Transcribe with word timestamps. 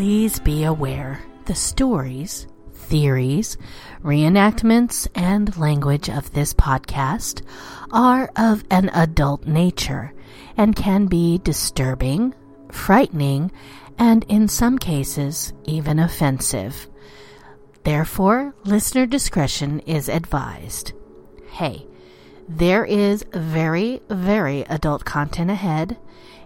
Please 0.00 0.40
be 0.40 0.64
aware 0.64 1.20
the 1.44 1.54
stories, 1.54 2.46
theories, 2.72 3.58
reenactments, 4.02 5.06
and 5.14 5.54
language 5.58 6.08
of 6.08 6.32
this 6.32 6.54
podcast 6.54 7.42
are 7.90 8.30
of 8.34 8.64
an 8.70 8.88
adult 8.94 9.46
nature 9.46 10.14
and 10.56 10.74
can 10.74 11.04
be 11.04 11.36
disturbing, 11.44 12.34
frightening, 12.72 13.52
and 13.98 14.24
in 14.30 14.48
some 14.48 14.78
cases, 14.78 15.52
even 15.64 15.98
offensive. 15.98 16.88
Therefore, 17.84 18.54
listener 18.64 19.04
discretion 19.04 19.80
is 19.80 20.08
advised. 20.08 20.94
Hey, 21.50 21.86
there 22.48 22.86
is 22.86 23.22
very, 23.34 24.00
very 24.08 24.62
adult 24.62 25.04
content 25.04 25.50
ahead, 25.50 25.98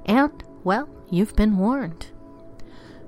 and, 0.07 0.43
well, 0.65 0.89
you've 1.09 1.37
been 1.37 1.57
warned. 1.57 2.09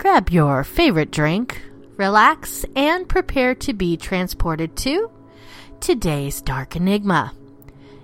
Grab 0.00 0.30
your 0.30 0.64
favorite 0.64 1.10
drink, 1.10 1.60
relax, 1.98 2.64
and 2.74 3.06
prepare 3.06 3.54
to 3.56 3.74
be 3.74 3.98
transported 3.98 4.74
to 4.76 5.10
today's 5.80 6.40
Dark 6.40 6.74
Enigma. 6.74 7.34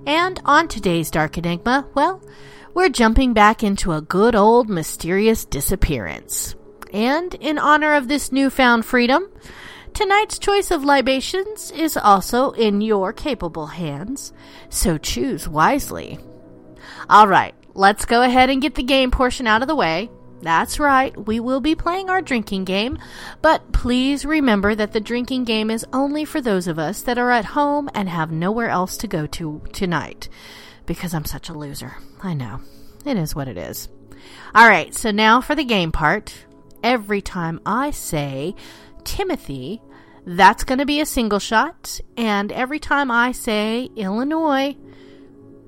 And 0.06 0.38
on 0.44 0.68
today's 0.68 1.10
Dark 1.10 1.38
Enigma, 1.38 1.88
well, 1.94 2.22
we're 2.74 2.90
jumping 2.90 3.32
back 3.32 3.62
into 3.64 3.92
a 3.92 4.02
good 4.02 4.34
old 4.34 4.68
mysterious 4.68 5.46
disappearance. 5.46 6.54
And 6.92 7.32
in 7.36 7.58
honor 7.58 7.94
of 7.94 8.08
this 8.08 8.30
newfound 8.30 8.84
freedom, 8.84 9.30
tonight's 9.94 10.38
choice 10.38 10.70
of 10.70 10.84
libations 10.84 11.70
is 11.70 11.96
also 11.96 12.50
in 12.50 12.82
your 12.82 13.14
capable 13.14 13.68
hands, 13.68 14.34
so 14.68 14.98
choose 14.98 15.48
wisely. 15.48 16.18
All 17.08 17.26
right, 17.26 17.54
let's 17.72 18.04
go 18.04 18.20
ahead 18.20 18.50
and 18.50 18.60
get 18.60 18.74
the 18.74 18.82
game 18.82 19.10
portion 19.10 19.46
out 19.46 19.62
of 19.62 19.68
the 19.68 19.74
way. 19.74 20.10
That's 20.42 20.78
right, 20.78 21.16
we 21.26 21.40
will 21.40 21.60
be 21.60 21.74
playing 21.74 22.10
our 22.10 22.20
drinking 22.20 22.64
game, 22.64 22.98
but 23.42 23.72
please 23.72 24.24
remember 24.24 24.74
that 24.74 24.92
the 24.92 25.00
drinking 25.00 25.44
game 25.44 25.70
is 25.70 25.86
only 25.92 26.24
for 26.24 26.40
those 26.40 26.68
of 26.68 26.78
us 26.78 27.02
that 27.02 27.18
are 27.18 27.30
at 27.30 27.46
home 27.46 27.88
and 27.94 28.08
have 28.08 28.30
nowhere 28.30 28.68
else 28.68 28.96
to 28.98 29.08
go 29.08 29.26
to 29.26 29.62
tonight. 29.72 30.28
Because 30.84 31.14
I'm 31.14 31.24
such 31.24 31.48
a 31.48 31.54
loser. 31.54 31.96
I 32.22 32.34
know. 32.34 32.60
It 33.04 33.16
is 33.16 33.34
what 33.34 33.48
it 33.48 33.56
is. 33.56 33.88
Alright, 34.54 34.94
so 34.94 35.10
now 35.10 35.40
for 35.40 35.54
the 35.54 35.64
game 35.64 35.90
part. 35.90 36.44
Every 36.82 37.22
time 37.22 37.60
I 37.66 37.90
say 37.90 38.54
Timothy, 39.04 39.80
that's 40.26 40.64
going 40.64 40.78
to 40.78 40.86
be 40.86 41.00
a 41.00 41.06
single 41.06 41.38
shot, 41.38 42.00
and 42.16 42.52
every 42.52 42.78
time 42.78 43.10
I 43.10 43.32
say 43.32 43.88
Illinois, 43.96 44.76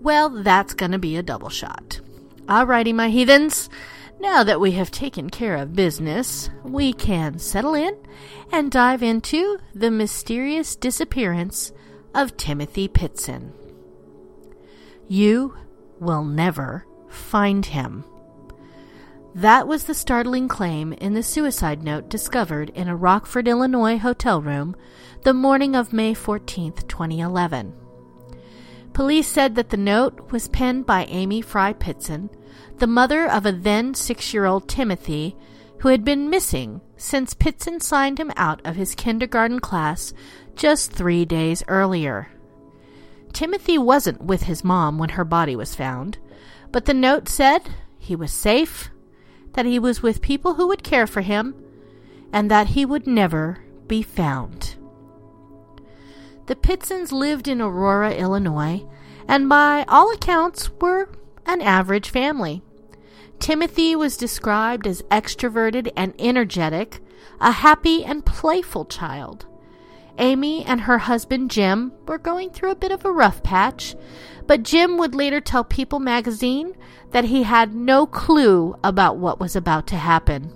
well, 0.00 0.28
that's 0.28 0.74
going 0.74 0.92
to 0.92 0.98
be 0.98 1.16
a 1.16 1.22
double 1.22 1.48
shot. 1.48 2.00
Alrighty, 2.46 2.94
my 2.94 3.08
heathens. 3.08 3.68
Now 4.20 4.42
that 4.42 4.60
we 4.60 4.72
have 4.72 4.90
taken 4.90 5.30
care 5.30 5.56
of 5.56 5.74
business, 5.74 6.50
we 6.64 6.92
can 6.92 7.38
settle 7.38 7.74
in 7.74 7.96
and 8.50 8.70
dive 8.70 9.02
into 9.02 9.58
the 9.74 9.90
mysterious 9.90 10.74
disappearance 10.74 11.72
of 12.14 12.36
Timothy 12.36 12.88
Pitzen. 12.88 13.52
You 15.06 15.56
will 16.00 16.24
never 16.24 16.84
find 17.08 17.64
him. 17.64 18.04
That 19.34 19.68
was 19.68 19.84
the 19.84 19.94
startling 19.94 20.48
claim 20.48 20.92
in 20.94 21.14
the 21.14 21.22
suicide 21.22 21.84
note 21.84 22.08
discovered 22.08 22.70
in 22.70 22.88
a 22.88 22.96
Rockford, 22.96 23.46
Illinois 23.46 23.98
hotel 23.98 24.42
room 24.42 24.74
the 25.22 25.34
morning 25.34 25.76
of 25.76 25.92
May 25.92 26.12
14, 26.12 26.72
2011. 26.72 27.72
Police 28.92 29.28
said 29.28 29.54
that 29.54 29.70
the 29.70 29.76
note 29.76 30.32
was 30.32 30.48
penned 30.48 30.86
by 30.86 31.04
Amy 31.04 31.40
Fry 31.40 31.72
Pitzen, 31.72 32.30
the 32.78 32.86
mother 32.86 33.28
of 33.28 33.44
a 33.46 33.52
then 33.52 33.94
six 33.94 34.32
year 34.32 34.44
old 34.44 34.68
Timothy, 34.68 35.36
who 35.80 35.88
had 35.88 36.04
been 36.04 36.30
missing 36.30 36.80
since 36.96 37.34
Pitzen 37.34 37.80
signed 37.80 38.18
him 38.18 38.32
out 38.36 38.60
of 38.64 38.76
his 38.76 38.94
kindergarten 38.94 39.60
class 39.60 40.12
just 40.56 40.92
three 40.92 41.24
days 41.24 41.62
earlier. 41.68 42.28
Timothy 43.32 43.78
wasn't 43.78 44.22
with 44.22 44.42
his 44.42 44.64
mom 44.64 44.98
when 44.98 45.10
her 45.10 45.24
body 45.24 45.54
was 45.54 45.74
found, 45.74 46.18
but 46.72 46.86
the 46.86 46.94
note 46.94 47.28
said 47.28 47.62
he 47.98 48.16
was 48.16 48.32
safe, 48.32 48.90
that 49.52 49.66
he 49.66 49.78
was 49.78 50.02
with 50.02 50.22
people 50.22 50.54
who 50.54 50.66
would 50.68 50.82
care 50.82 51.06
for 51.06 51.20
him, 51.20 51.54
and 52.32 52.50
that 52.50 52.68
he 52.68 52.84
would 52.84 53.06
never 53.06 53.58
be 53.86 54.02
found. 54.02 54.76
The 56.46 56.56
Pitzens 56.56 57.12
lived 57.12 57.46
in 57.46 57.60
Aurora, 57.60 58.12
Illinois, 58.14 58.84
and 59.28 59.48
by 59.48 59.84
all 59.88 60.10
accounts 60.12 60.70
were 60.80 61.08
an 61.48 61.62
average 61.62 62.10
family. 62.10 62.62
Timothy 63.40 63.96
was 63.96 64.16
described 64.16 64.86
as 64.86 65.02
extroverted 65.10 65.90
and 65.96 66.14
energetic, 66.18 67.00
a 67.40 67.50
happy 67.50 68.04
and 68.04 68.26
playful 68.26 68.84
child. 68.84 69.46
Amy 70.18 70.64
and 70.64 70.82
her 70.82 70.98
husband 70.98 71.50
Jim 71.50 71.92
were 72.06 72.18
going 72.18 72.50
through 72.50 72.70
a 72.70 72.76
bit 72.76 72.92
of 72.92 73.04
a 73.04 73.12
rough 73.12 73.42
patch, 73.42 73.96
but 74.46 74.62
Jim 74.62 74.98
would 74.98 75.14
later 75.14 75.40
tell 75.40 75.64
People 75.64 76.00
magazine 76.00 76.76
that 77.12 77.24
he 77.24 77.44
had 77.44 77.74
no 77.74 78.06
clue 78.06 78.76
about 78.84 79.16
what 79.16 79.40
was 79.40 79.56
about 79.56 79.86
to 79.86 79.96
happen. 79.96 80.52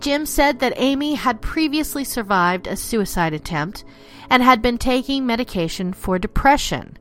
Jim 0.00 0.26
said 0.26 0.58
that 0.58 0.74
Amy 0.76 1.14
had 1.14 1.40
previously 1.40 2.04
survived 2.04 2.66
a 2.66 2.76
suicide 2.76 3.32
attempt 3.32 3.84
and 4.28 4.42
had 4.42 4.60
been 4.60 4.76
taking 4.76 5.24
medication 5.24 5.92
for 5.92 6.18
depression. 6.18 6.98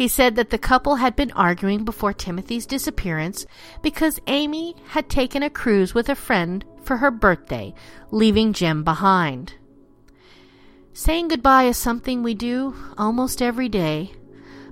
He 0.00 0.08
said 0.08 0.34
that 0.36 0.48
the 0.48 0.56
couple 0.56 0.94
had 0.94 1.14
been 1.14 1.30
arguing 1.32 1.84
before 1.84 2.14
Timothy's 2.14 2.64
disappearance 2.64 3.44
because 3.82 4.18
Amy 4.28 4.74
had 4.92 5.10
taken 5.10 5.42
a 5.42 5.50
cruise 5.50 5.92
with 5.92 6.08
a 6.08 6.14
friend 6.14 6.64
for 6.82 6.96
her 6.96 7.10
birthday, 7.10 7.74
leaving 8.10 8.54
Jim 8.54 8.82
behind. 8.82 9.56
Saying 10.94 11.28
goodbye 11.28 11.64
is 11.64 11.76
something 11.76 12.22
we 12.22 12.32
do 12.32 12.74
almost 12.96 13.42
every 13.42 13.68
day, 13.68 14.12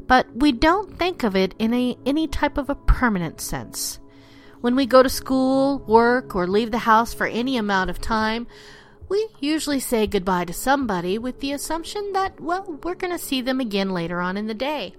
but 0.06 0.34
we 0.34 0.50
don't 0.50 0.98
think 0.98 1.22
of 1.22 1.36
it 1.36 1.54
in 1.58 1.74
a, 1.74 1.98
any 2.06 2.26
type 2.26 2.56
of 2.56 2.70
a 2.70 2.74
permanent 2.74 3.38
sense. 3.38 3.98
When 4.62 4.74
we 4.74 4.86
go 4.86 5.02
to 5.02 5.10
school, 5.10 5.80
work, 5.80 6.34
or 6.34 6.46
leave 6.46 6.70
the 6.70 6.78
house 6.78 7.12
for 7.12 7.26
any 7.26 7.58
amount 7.58 7.90
of 7.90 8.00
time, 8.00 8.46
we 9.10 9.28
usually 9.40 9.80
say 9.80 10.06
goodbye 10.06 10.46
to 10.46 10.54
somebody 10.54 11.18
with 11.18 11.40
the 11.40 11.52
assumption 11.52 12.14
that, 12.14 12.40
well, 12.40 12.78
we're 12.82 12.94
going 12.94 13.12
to 13.12 13.22
see 13.22 13.42
them 13.42 13.60
again 13.60 13.90
later 13.90 14.22
on 14.22 14.38
in 14.38 14.46
the 14.46 14.54
day. 14.54 14.94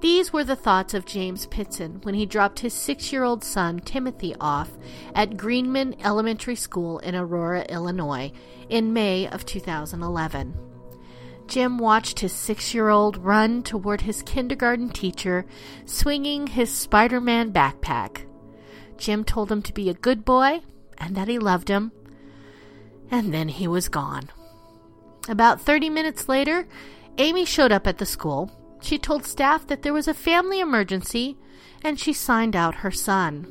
These 0.00 0.32
were 0.32 0.44
the 0.44 0.54
thoughts 0.54 0.94
of 0.94 1.06
James 1.06 1.46
Pitzen 1.48 2.04
when 2.04 2.14
he 2.14 2.24
dropped 2.24 2.60
his 2.60 2.72
six 2.72 3.12
year 3.12 3.24
old 3.24 3.42
son 3.42 3.80
Timothy 3.80 4.34
off 4.40 4.70
at 5.14 5.36
Greenman 5.36 5.96
Elementary 6.04 6.54
School 6.54 6.98
in 7.00 7.16
Aurora, 7.16 7.62
Illinois, 7.68 8.30
in 8.68 8.92
May 8.92 9.26
of 9.26 9.44
2011. 9.44 10.54
Jim 11.48 11.78
watched 11.78 12.20
his 12.20 12.32
six 12.32 12.74
year 12.74 12.90
old 12.90 13.16
run 13.16 13.62
toward 13.62 14.02
his 14.02 14.22
kindergarten 14.22 14.90
teacher, 14.90 15.46
swinging 15.84 16.46
his 16.46 16.70
Spider 16.70 17.20
Man 17.20 17.52
backpack. 17.52 18.24
Jim 18.98 19.24
told 19.24 19.50
him 19.50 19.62
to 19.62 19.72
be 19.72 19.90
a 19.90 19.94
good 19.94 20.24
boy 20.24 20.60
and 20.98 21.16
that 21.16 21.28
he 21.28 21.38
loved 21.38 21.68
him, 21.68 21.90
and 23.10 23.34
then 23.34 23.48
he 23.48 23.66
was 23.66 23.88
gone. 23.88 24.28
About 25.28 25.60
30 25.60 25.90
minutes 25.90 26.28
later, 26.28 26.68
Amy 27.16 27.44
showed 27.44 27.72
up 27.72 27.86
at 27.86 27.98
the 27.98 28.06
school 28.06 28.50
she 28.80 28.98
told 28.98 29.24
staff 29.24 29.66
that 29.66 29.82
there 29.82 29.92
was 29.92 30.08
a 30.08 30.14
family 30.14 30.60
emergency 30.60 31.36
and 31.82 31.98
she 31.98 32.12
signed 32.12 32.56
out 32.56 32.76
her 32.76 32.90
son. 32.90 33.46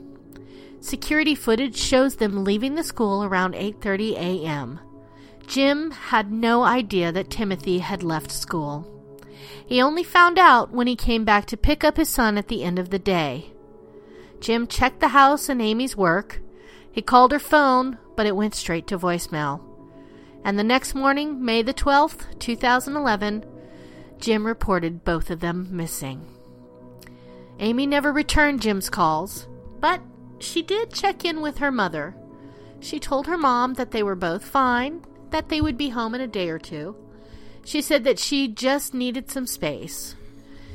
Security 0.80 1.36
footage 1.36 1.76
shows 1.76 2.16
them 2.16 2.44
leaving 2.44 2.76
the 2.76 2.84
school 2.84 3.24
around 3.24 3.54
8:30 3.56 4.14
a.m. 4.16 4.80
Jim 5.48 5.92
had 5.92 6.32
no 6.32 6.64
idea 6.64 7.12
that 7.12 7.30
Timothy 7.30 7.80
had 7.80 8.04
left 8.04 8.32
school. 8.32 8.86
He 9.66 9.82
only 9.82 10.04
found 10.04 10.38
out 10.38 10.72
when 10.72 10.88
he 10.88 10.96
came 10.96 11.26
back 11.26 11.46
to 11.48 11.58
pick 11.58 11.84
up 11.84 11.98
his 11.98 12.10
son 12.10 12.38
at 12.38 12.48
the 12.48 12.64
end 12.64 12.80
of 12.80 12.90
the 12.90 13.00
day. 13.00 13.54
Jim 14.40 14.68
checked 14.68 15.00
the 15.00 15.10
house 15.10 15.50
and 15.50 15.62
Amy's 15.62 15.98
work. 15.98 16.42
He 16.92 17.02
called 17.02 17.32
her 17.32 17.40
phone, 17.40 17.98
but 18.16 18.26
it 18.26 18.36
went 18.36 18.56
straight 18.56 18.88
to 18.88 19.00
voicemail. 19.00 19.62
And 20.44 20.58
the 20.58 20.64
next 20.64 20.96
morning, 20.96 21.44
May 21.44 21.62
the 21.62 21.74
12th, 21.74 22.40
2011, 22.40 23.44
Jim 24.20 24.46
reported 24.46 25.04
both 25.04 25.30
of 25.30 25.40
them 25.40 25.68
missing. 25.72 26.26
Amy 27.60 27.88
never 27.88 28.12
returned 28.12 28.62
Jim's 28.62 28.90
calls, 28.90 29.48
but 29.80 30.02
she 30.40 30.62
did 30.62 30.94
check 30.94 31.26
in 31.26 31.42
with 31.42 31.58
her 31.58 31.72
mother. 31.72 32.16
She 32.80 33.00
told 33.00 33.26
her 33.28 33.38
mom 33.38 33.74
that 33.76 33.92
they 33.92 34.04
were 34.04 34.16
both 34.16 34.46
fine, 34.46 35.04
that 35.32 35.50
they 35.50 35.62
would 35.62 35.78
be 35.78 35.90
home 35.90 36.14
in 36.14 36.22
a 36.22 36.28
day 36.28 36.50
or 36.50 36.60
two. 36.60 36.96
She 37.66 37.82
said 37.82 38.04
that 38.04 38.20
she 38.20 38.48
just 38.48 38.94
needed 38.94 39.30
some 39.30 39.48
space. 39.48 40.16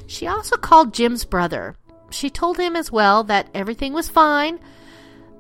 She 0.07 0.27
also 0.27 0.57
called 0.57 0.93
Jim's 0.93 1.25
brother. 1.25 1.77
She 2.11 2.29
told 2.29 2.59
him 2.59 2.77
as 2.77 2.93
well 2.93 3.25
that 3.25 3.49
everything 3.55 3.93
was 3.93 4.09
fine, 4.09 4.59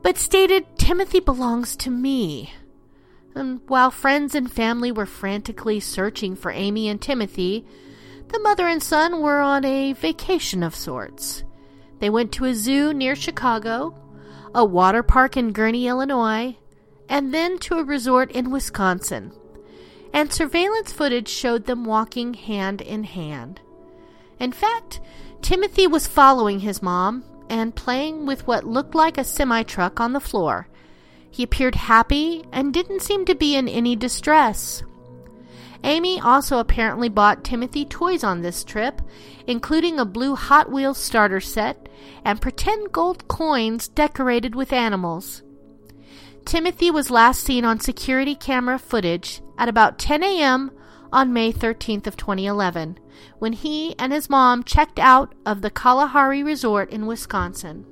but 0.02 0.16
stated 0.16 0.78
Timothy 0.78 1.20
belongs 1.20 1.76
to 1.76 1.90
me. 1.90 2.54
And 3.34 3.60
while 3.66 3.90
friends 3.90 4.34
and 4.34 4.50
family 4.50 4.92
were 4.92 5.06
frantically 5.06 5.80
searching 5.80 6.36
for 6.36 6.50
Amy 6.50 6.88
and 6.88 7.00
Timothy, 7.00 7.66
the 8.32 8.40
mother 8.40 8.66
and 8.66 8.82
son 8.82 9.20
were 9.20 9.40
on 9.40 9.64
a 9.64 9.92
vacation 9.92 10.62
of 10.62 10.74
sorts. 10.74 11.44
They 12.00 12.10
went 12.10 12.32
to 12.32 12.46
a 12.46 12.54
zoo 12.54 12.92
near 12.92 13.14
Chicago, 13.14 13.94
a 14.54 14.64
water 14.64 15.02
park 15.02 15.36
in 15.36 15.52
Gurnee, 15.52 15.86
Illinois, 15.86 16.56
and 17.08 17.32
then 17.32 17.58
to 17.58 17.78
a 17.78 17.84
resort 17.84 18.30
in 18.32 18.50
Wisconsin. 18.50 19.32
And 20.12 20.32
surveillance 20.32 20.92
footage 20.92 21.28
showed 21.28 21.66
them 21.66 21.84
walking 21.84 22.34
hand 22.34 22.80
in 22.80 23.04
hand. 23.04 23.60
In 24.38 24.52
fact, 24.52 25.00
Timothy 25.42 25.86
was 25.86 26.06
following 26.06 26.60
his 26.60 26.82
mom 26.82 27.24
and 27.48 27.74
playing 27.74 28.26
with 28.26 28.46
what 28.46 28.66
looked 28.66 28.94
like 28.94 29.18
a 29.18 29.24
semi 29.24 29.62
truck 29.62 30.00
on 30.00 30.12
the 30.12 30.20
floor. 30.20 30.68
He 31.30 31.42
appeared 31.42 31.74
happy 31.74 32.44
and 32.52 32.74
didn't 32.74 33.02
seem 33.02 33.24
to 33.26 33.34
be 33.34 33.56
in 33.56 33.68
any 33.68 33.96
distress. 33.96 34.82
Amy 35.84 36.20
also 36.20 36.58
apparently 36.58 37.08
bought 37.08 37.44
Timothy 37.44 37.84
toys 37.84 38.22
on 38.22 38.42
this 38.42 38.62
trip, 38.62 39.02
including 39.46 39.98
a 39.98 40.04
blue 40.04 40.36
Hot 40.36 40.70
Wheels 40.70 40.98
starter 40.98 41.40
set 41.40 41.88
and 42.24 42.40
pretend 42.40 42.92
gold 42.92 43.26
coins 43.26 43.88
decorated 43.88 44.54
with 44.54 44.72
animals. 44.72 45.42
Timothy 46.44 46.90
was 46.90 47.10
last 47.10 47.42
seen 47.42 47.64
on 47.64 47.80
security 47.80 48.34
camera 48.34 48.78
footage 48.78 49.40
at 49.58 49.68
about 49.68 49.98
10 49.98 50.22
a.m. 50.22 50.70
on 51.12 51.32
May 51.32 51.52
13th 51.52 52.06
of 52.06 52.16
2011 52.16 52.98
when 53.38 53.52
he 53.52 53.94
and 53.98 54.12
his 54.12 54.30
mom 54.30 54.64
checked 54.64 54.98
out 54.98 55.34
of 55.46 55.62
the 55.62 55.70
Kalahari 55.70 56.42
Resort 56.42 56.90
in 56.90 57.06
Wisconsin. 57.06 57.86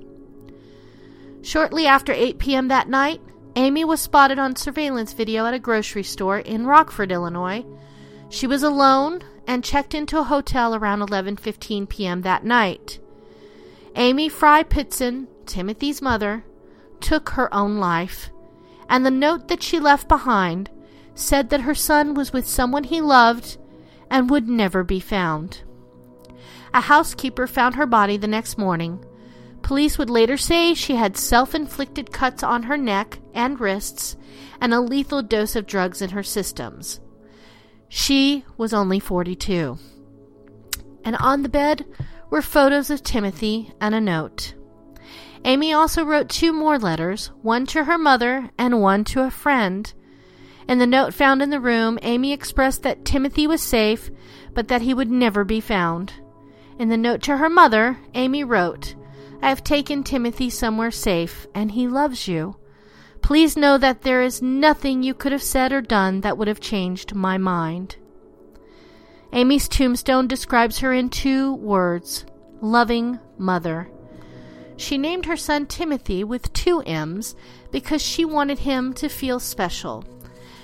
Shortly 1.41 1.87
after 1.87 2.13
8 2.13 2.39
p.m. 2.39 2.67
that 2.67 2.89
night, 2.89 3.21
Amy 3.55 3.83
was 3.83 3.99
spotted 3.99 4.39
on 4.39 4.55
surveillance 4.55 5.13
video 5.13 5.45
at 5.45 5.53
a 5.53 5.59
grocery 5.59 6.03
store 6.03 6.39
in 6.39 6.65
Rockford, 6.65 7.11
Illinois. 7.11 7.65
She 8.29 8.47
was 8.47 8.63
alone 8.63 9.23
and 9.45 9.63
checked 9.63 9.93
into 9.93 10.19
a 10.19 10.23
hotel 10.23 10.73
around 10.73 10.99
11:15 10.99 11.89
p.m. 11.89 12.21
that 12.21 12.45
night. 12.45 12.99
Amy 13.95 14.29
Fry 14.29 14.63
Pitzen, 14.63 15.27
Timothy's 15.45 16.01
mother, 16.01 16.45
took 17.01 17.29
her 17.29 17.53
own 17.53 17.77
life, 17.77 18.29
and 18.87 19.05
the 19.05 19.11
note 19.11 19.49
that 19.49 19.61
she 19.61 19.79
left 19.79 20.07
behind 20.07 20.69
said 21.13 21.49
that 21.49 21.61
her 21.61 21.75
son 21.75 22.13
was 22.13 22.31
with 22.31 22.47
someone 22.47 22.85
he 22.85 23.01
loved 23.01 23.57
and 24.09 24.29
would 24.29 24.47
never 24.47 24.83
be 24.83 25.01
found. 25.01 25.63
A 26.73 26.81
housekeeper 26.81 27.47
found 27.47 27.75
her 27.75 27.85
body 27.85 28.15
the 28.15 28.27
next 28.27 28.57
morning. 28.57 29.03
Police 29.61 29.97
would 29.97 30.09
later 30.09 30.37
say 30.37 30.73
she 30.73 30.95
had 30.95 31.17
self 31.17 31.55
inflicted 31.55 32.11
cuts 32.11 32.43
on 32.43 32.63
her 32.63 32.77
neck 32.77 33.19
and 33.33 33.59
wrists 33.59 34.17
and 34.59 34.73
a 34.73 34.81
lethal 34.81 35.21
dose 35.21 35.55
of 35.55 35.67
drugs 35.67 36.01
in 36.01 36.11
her 36.11 36.23
systems. 36.23 36.99
She 37.89 38.45
was 38.57 38.73
only 38.73 38.99
42. 38.99 39.77
And 41.03 41.15
on 41.17 41.43
the 41.43 41.49
bed 41.49 41.85
were 42.29 42.41
photos 42.41 42.89
of 42.89 43.03
Timothy 43.03 43.73
and 43.81 43.93
a 43.93 44.01
note. 44.01 44.53
Amy 45.43 45.73
also 45.73 46.05
wrote 46.05 46.29
two 46.29 46.53
more 46.53 46.77
letters, 46.77 47.31
one 47.41 47.65
to 47.67 47.85
her 47.85 47.97
mother 47.97 48.49
and 48.57 48.81
one 48.81 49.03
to 49.05 49.23
a 49.23 49.31
friend. 49.31 49.91
In 50.67 50.77
the 50.77 50.87
note 50.87 51.13
found 51.13 51.41
in 51.41 51.49
the 51.49 51.59
room, 51.59 51.97
Amy 52.03 52.31
expressed 52.31 52.83
that 52.83 53.03
Timothy 53.03 53.47
was 53.47 53.61
safe, 53.61 54.11
but 54.53 54.67
that 54.67 54.83
he 54.83 54.93
would 54.93 55.09
never 55.09 55.43
be 55.43 55.59
found. 55.59 56.13
In 56.77 56.89
the 56.89 56.97
note 56.97 57.21
to 57.23 57.37
her 57.37 57.49
mother, 57.49 57.97
Amy 58.13 58.43
wrote, 58.43 58.95
I 59.41 59.49
have 59.49 59.63
taken 59.63 60.03
Timothy 60.03 60.49
somewhere 60.49 60.91
safe, 60.91 61.47
and 61.55 61.71
he 61.71 61.87
loves 61.87 62.27
you. 62.27 62.57
Please 63.21 63.57
know 63.57 63.77
that 63.77 64.01
there 64.01 64.21
is 64.21 64.41
nothing 64.41 65.03
you 65.03 65.13
could 65.13 65.31
have 65.31 65.43
said 65.43 65.71
or 65.71 65.81
done 65.81 66.21
that 66.21 66.37
would 66.37 66.47
have 66.47 66.59
changed 66.59 67.15
my 67.15 67.37
mind. 67.37 67.95
Amy's 69.33 69.67
tombstone 69.67 70.27
describes 70.27 70.79
her 70.79 70.91
in 70.93 71.09
two 71.09 71.53
words 71.55 72.25
loving 72.61 73.19
mother. 73.37 73.89
She 74.77 74.97
named 74.97 75.25
her 75.25 75.37
son 75.37 75.65
Timothy 75.67 76.23
with 76.23 76.53
two 76.53 76.81
M's 76.81 77.35
because 77.71 78.01
she 78.01 78.25
wanted 78.25 78.59
him 78.59 78.93
to 78.95 79.09
feel 79.09 79.39
special. 79.39 80.03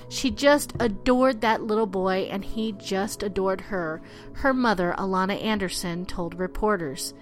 She 0.08 0.30
just 0.30 0.72
adored 0.80 1.40
that 1.40 1.62
little 1.62 1.86
boy, 1.86 2.28
and 2.30 2.44
he 2.44 2.72
just 2.72 3.22
adored 3.22 3.60
her, 3.62 4.00
her 4.34 4.54
mother, 4.54 4.94
Alana 4.98 5.42
Anderson, 5.42 6.06
told 6.06 6.38
reporters. 6.38 7.14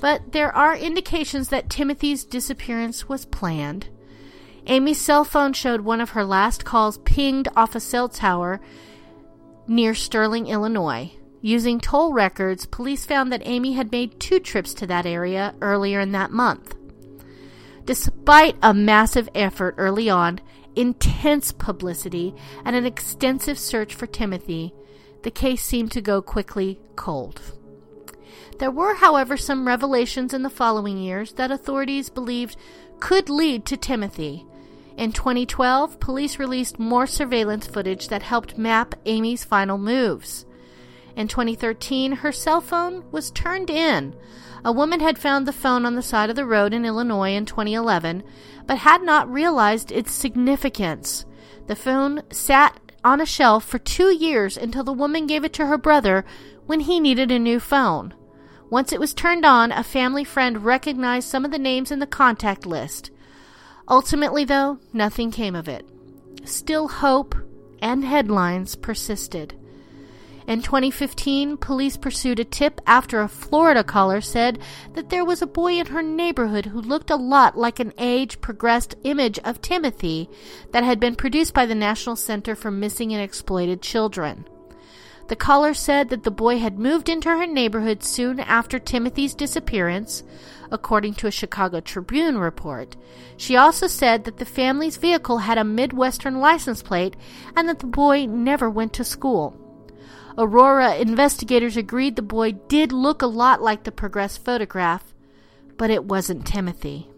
But 0.00 0.32
there 0.32 0.54
are 0.54 0.76
indications 0.76 1.48
that 1.48 1.70
Timothy's 1.70 2.24
disappearance 2.24 3.08
was 3.08 3.24
planned. 3.24 3.88
Amy's 4.66 5.00
cell 5.00 5.24
phone 5.24 5.52
showed 5.52 5.80
one 5.80 6.00
of 6.00 6.10
her 6.10 6.24
last 6.24 6.64
calls 6.64 6.98
pinged 6.98 7.48
off 7.56 7.74
a 7.74 7.80
cell 7.80 8.08
tower 8.08 8.60
near 9.66 9.94
Sterling, 9.94 10.46
Illinois. 10.46 11.12
Using 11.40 11.78
toll 11.78 12.12
records, 12.12 12.66
police 12.66 13.06
found 13.06 13.32
that 13.32 13.46
Amy 13.46 13.72
had 13.72 13.92
made 13.92 14.18
two 14.18 14.40
trips 14.40 14.74
to 14.74 14.86
that 14.88 15.06
area 15.06 15.54
earlier 15.60 16.00
in 16.00 16.12
that 16.12 16.32
month. 16.32 16.74
Despite 17.84 18.56
a 18.62 18.74
massive 18.74 19.28
effort 19.34 19.74
early 19.78 20.10
on, 20.10 20.40
intense 20.76 21.52
publicity, 21.52 22.34
and 22.64 22.76
an 22.76 22.84
extensive 22.84 23.58
search 23.58 23.94
for 23.94 24.06
Timothy, 24.06 24.74
the 25.22 25.30
case 25.30 25.64
seemed 25.64 25.92
to 25.92 26.00
go 26.00 26.20
quickly 26.20 26.78
cold. 26.96 27.40
There 28.58 28.70
were, 28.70 28.94
however, 28.94 29.36
some 29.36 29.66
revelations 29.66 30.34
in 30.34 30.42
the 30.42 30.50
following 30.50 30.98
years 30.98 31.32
that 31.34 31.52
authorities 31.52 32.10
believed 32.10 32.56
could 32.98 33.30
lead 33.30 33.64
to 33.66 33.76
Timothy. 33.76 34.44
In 34.96 35.12
2012, 35.12 36.00
police 36.00 36.40
released 36.40 36.78
more 36.78 37.06
surveillance 37.06 37.68
footage 37.68 38.08
that 38.08 38.22
helped 38.22 38.58
map 38.58 38.96
Amy's 39.06 39.44
final 39.44 39.78
moves. 39.78 40.44
In 41.14 41.28
2013, 41.28 42.12
her 42.12 42.32
cell 42.32 42.60
phone 42.60 43.04
was 43.12 43.30
turned 43.30 43.70
in. 43.70 44.16
A 44.64 44.72
woman 44.72 44.98
had 44.98 45.18
found 45.18 45.46
the 45.46 45.52
phone 45.52 45.86
on 45.86 45.94
the 45.94 46.02
side 46.02 46.30
of 46.30 46.36
the 46.36 46.44
road 46.44 46.74
in 46.74 46.84
Illinois 46.84 47.34
in 47.34 47.46
2011, 47.46 48.24
but 48.66 48.78
had 48.78 49.02
not 49.02 49.32
realized 49.32 49.92
its 49.92 50.10
significance. 50.10 51.24
The 51.68 51.76
phone 51.76 52.22
sat 52.32 52.78
on 53.04 53.20
a 53.20 53.26
shelf 53.26 53.64
for 53.64 53.78
two 53.78 54.12
years 54.12 54.56
until 54.56 54.82
the 54.82 54.92
woman 54.92 55.28
gave 55.28 55.44
it 55.44 55.52
to 55.54 55.66
her 55.66 55.78
brother 55.78 56.24
when 56.66 56.80
he 56.80 56.98
needed 56.98 57.30
a 57.30 57.38
new 57.38 57.60
phone. 57.60 58.14
Once 58.70 58.92
it 58.92 59.00
was 59.00 59.14
turned 59.14 59.46
on, 59.46 59.72
a 59.72 59.82
family 59.82 60.24
friend 60.24 60.64
recognized 60.64 61.28
some 61.28 61.44
of 61.44 61.50
the 61.50 61.58
names 61.58 61.90
in 61.90 61.98
the 61.98 62.06
contact 62.06 62.66
list. 62.66 63.10
Ultimately, 63.88 64.44
though, 64.44 64.78
nothing 64.92 65.30
came 65.30 65.54
of 65.54 65.68
it. 65.68 65.86
Still, 66.44 66.88
hope 66.88 67.34
and 67.80 68.04
headlines 68.04 68.74
persisted. 68.74 69.54
In 70.46 70.62
2015, 70.62 71.58
police 71.58 71.98
pursued 71.98 72.40
a 72.40 72.44
tip 72.44 72.80
after 72.86 73.20
a 73.20 73.28
Florida 73.28 73.84
caller 73.84 74.22
said 74.22 74.58
that 74.94 75.10
there 75.10 75.24
was 75.24 75.42
a 75.42 75.46
boy 75.46 75.74
in 75.74 75.86
her 75.86 76.02
neighborhood 76.02 76.66
who 76.66 76.80
looked 76.80 77.10
a 77.10 77.16
lot 77.16 77.58
like 77.58 77.80
an 77.80 77.92
age 77.98 78.40
progressed 78.40 78.94
image 79.04 79.38
of 79.40 79.60
Timothy 79.60 80.28
that 80.72 80.84
had 80.84 80.98
been 80.98 81.16
produced 81.16 81.52
by 81.52 81.66
the 81.66 81.74
National 81.74 82.16
Center 82.16 82.54
for 82.54 82.70
Missing 82.70 83.12
and 83.12 83.22
Exploited 83.22 83.82
Children. 83.82 84.46
The 85.28 85.36
caller 85.36 85.74
said 85.74 86.08
that 86.08 86.24
the 86.24 86.30
boy 86.30 86.58
had 86.58 86.78
moved 86.78 87.08
into 87.08 87.28
her 87.28 87.46
neighborhood 87.46 88.02
soon 88.02 88.40
after 88.40 88.78
Timothy's 88.78 89.34
disappearance, 89.34 90.22
according 90.70 91.14
to 91.14 91.26
a 91.26 91.30
Chicago 91.30 91.80
Tribune 91.80 92.38
report. 92.38 92.96
She 93.36 93.54
also 93.54 93.86
said 93.86 94.24
that 94.24 94.38
the 94.38 94.46
family's 94.46 94.96
vehicle 94.96 95.38
had 95.38 95.58
a 95.58 95.64
Midwestern 95.64 96.40
license 96.40 96.82
plate 96.82 97.14
and 97.54 97.68
that 97.68 97.80
the 97.80 97.86
boy 97.86 98.24
never 98.24 98.70
went 98.70 98.94
to 98.94 99.04
school. 99.04 99.54
Aurora 100.38 100.96
investigators 100.96 101.76
agreed 101.76 102.16
the 102.16 102.22
boy 102.22 102.52
did 102.52 102.92
look 102.92 103.20
a 103.20 103.26
lot 103.26 103.60
like 103.60 103.84
the 103.84 103.92
Progress 103.92 104.38
photograph, 104.38 105.12
but 105.76 105.90
it 105.90 106.04
wasn't 106.04 106.46
Timothy. 106.46 107.10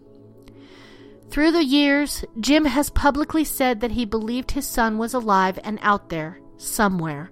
Through 1.29 1.51
the 1.51 1.63
years, 1.63 2.25
Jim 2.41 2.65
has 2.65 2.89
publicly 2.89 3.45
said 3.45 3.79
that 3.79 3.91
he 3.91 4.03
believed 4.03 4.51
his 4.51 4.67
son 4.67 4.97
was 4.97 5.13
alive 5.13 5.57
and 5.63 5.79
out 5.81 6.09
there, 6.09 6.39
somewhere. 6.57 7.31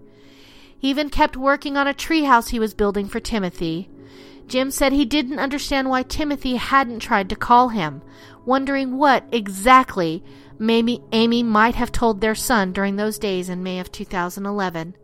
He 0.80 0.90
even 0.90 1.10
kept 1.10 1.36
working 1.36 1.76
on 1.76 1.88
a 1.88 1.94
treehouse 1.94 2.50
he 2.50 2.60
was 2.60 2.74
building 2.74 3.08
for 3.08 3.20
Timothy. 3.20 3.90
Jim 4.48 4.72
said 4.72 4.94
he 4.94 5.06
didn't 5.06 5.38
understand 5.38 5.90
why 5.90 6.04
Timothy 6.04 6.56
hadn't 6.56 7.00
tried 7.00 7.30
to 7.30 7.36
call 7.36 7.70
him, 7.70 8.02
wondering 8.46 8.98
what 8.98 9.26
exactly 9.32 10.24
maybe 10.58 11.04
Amy 11.12 11.44
might 11.44 11.76
have 11.76 11.92
told 11.92 12.22
their 12.22 12.34
son 12.34 12.72
during 12.72 12.96
those 12.96 13.20
days 13.20 13.50
in 13.50 13.62
May 13.62 13.80
of 13.80 13.92
2011. 13.92 14.96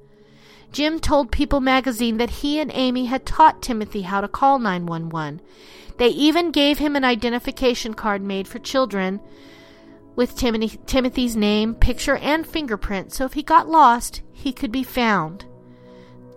Jim 0.72 1.00
told 1.00 1.32
People 1.32 1.62
magazine 1.62 2.18
that 2.18 2.30
he 2.30 2.60
and 2.60 2.72
Amy 2.74 3.06
had 3.06 3.26
taught 3.26 3.62
Timothy 3.62 4.02
how 4.02 4.22
to 4.22 4.28
call 4.28 4.60
911. 4.60 5.42
They 5.98 6.08
even 6.08 6.52
gave 6.52 6.80
him 6.80 6.96
an 6.96 7.06
identification 7.06 7.94
card 7.94 8.22
made 8.22 8.48
for 8.48 8.60
children, 8.60 9.20
with 10.16 10.38
Timothy, 10.38 10.80
Timothy's 10.86 11.36
name, 11.36 11.76
picture, 11.76 12.16
and 12.18 12.48
fingerprint, 12.48 13.12
so 13.12 13.26
if 13.26 13.34
he 13.34 13.44
got 13.44 13.70
lost, 13.70 14.22
he 14.32 14.54
could 14.54 14.72
be 14.72 14.84
found. 14.84 15.46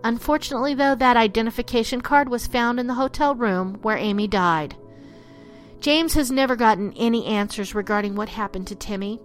Unfortunately, 0.05 0.75
though, 0.75 0.95
that 0.95 1.17
identification 1.17 2.01
card 2.01 2.29
was 2.29 2.47
found 2.47 2.79
in 2.79 2.87
the 2.87 2.95
hotel 2.95 3.35
room 3.35 3.79
where 3.83 3.97
Amy 3.97 4.29
died. 4.29 4.77
James 5.81 6.15
has 6.15 6.31
never 6.31 6.57
gotten 6.57 6.93
any 6.95 7.27
answers 7.27 7.75
regarding 7.75 8.15
what 8.15 8.29
happened 8.29 8.67
to 8.67 8.75
Timmy. 8.75 9.21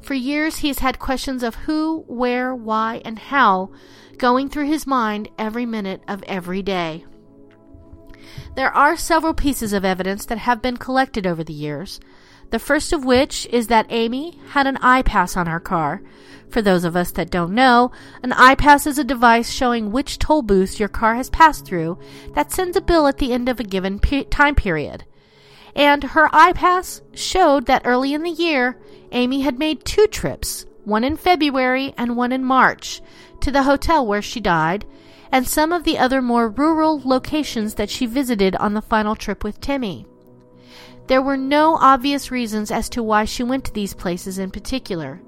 For 0.00 0.14
years, 0.14 0.58
he 0.58 0.68
has 0.68 0.78
had 0.80 0.98
questions 0.98 1.42
of 1.42 1.54
who, 1.54 2.04
where, 2.06 2.54
why, 2.54 3.02
and 3.04 3.18
how 3.18 3.70
going 4.18 4.48
through 4.48 4.66
his 4.66 4.86
mind 4.86 5.28
every 5.38 5.66
minute 5.66 6.02
of 6.08 6.22
every 6.24 6.62
day. 6.62 7.04
There 8.54 8.72
are 8.72 8.96
several 8.96 9.34
pieces 9.34 9.72
of 9.72 9.84
evidence 9.84 10.24
that 10.26 10.38
have 10.38 10.62
been 10.62 10.76
collected 10.76 11.26
over 11.26 11.44
the 11.44 11.52
years. 11.52 12.00
The 12.50 12.58
first 12.58 12.92
of 12.92 13.04
which 13.04 13.46
is 13.46 13.66
that 13.66 13.86
Amy 13.90 14.38
had 14.50 14.66
an 14.66 14.76
I-Pass 14.78 15.36
on 15.36 15.46
her 15.46 15.60
car. 15.60 16.02
For 16.48 16.62
those 16.62 16.84
of 16.84 16.94
us 16.94 17.10
that 17.12 17.30
don't 17.30 17.54
know, 17.54 17.90
an 18.22 18.32
I-Pass 18.32 18.86
is 18.86 18.98
a 18.98 19.04
device 19.04 19.50
showing 19.50 19.90
which 19.90 20.18
toll 20.18 20.42
booths 20.42 20.78
your 20.78 20.88
car 20.88 21.16
has 21.16 21.28
passed 21.28 21.66
through 21.66 21.98
that 22.34 22.52
sends 22.52 22.76
a 22.76 22.80
bill 22.80 23.06
at 23.06 23.18
the 23.18 23.32
end 23.32 23.48
of 23.48 23.58
a 23.58 23.64
given 23.64 23.98
pe- 23.98 24.24
time 24.24 24.54
period. 24.54 25.04
And 25.74 26.04
her 26.04 26.28
I-Pass 26.32 27.02
showed 27.12 27.66
that 27.66 27.82
early 27.84 28.14
in 28.14 28.22
the 28.22 28.30
year, 28.30 28.80
Amy 29.12 29.40
had 29.42 29.58
made 29.58 29.84
two 29.84 30.06
trips, 30.06 30.66
one 30.84 31.04
in 31.04 31.16
February 31.16 31.92
and 31.98 32.16
one 32.16 32.32
in 32.32 32.44
March, 32.44 33.02
to 33.40 33.50
the 33.50 33.64
hotel 33.64 34.06
where 34.06 34.22
she 34.22 34.40
died, 34.40 34.86
and 35.32 35.46
some 35.46 35.72
of 35.72 35.84
the 35.84 35.98
other 35.98 36.22
more 36.22 36.48
rural 36.48 37.02
locations 37.04 37.74
that 37.74 37.90
she 37.90 38.06
visited 38.06 38.54
on 38.56 38.74
the 38.74 38.80
final 38.80 39.16
trip 39.16 39.42
with 39.42 39.60
Timmy. 39.60 40.06
There 41.06 41.22
were 41.22 41.36
no 41.36 41.76
obvious 41.76 42.30
reasons 42.30 42.70
as 42.70 42.88
to 42.90 43.02
why 43.02 43.24
she 43.24 43.42
went 43.42 43.64
to 43.66 43.72
these 43.72 43.94
places 43.94 44.38
in 44.38 44.50
particular. 44.50 45.20